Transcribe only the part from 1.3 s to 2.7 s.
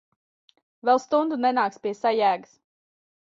nenāks pie sajēgas.